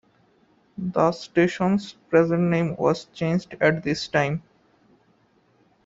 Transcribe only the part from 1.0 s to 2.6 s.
station's present